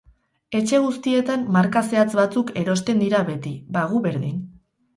Etxe 0.59 0.79
guztietan 0.85 1.43
marka 1.59 1.83
zehatz 1.91 2.07
batzuk 2.21 2.51
erosten 2.63 3.05
dira 3.07 3.23
beti, 3.31 3.55
ba 3.79 3.87
gu 3.95 4.05
berdin. 4.11 4.45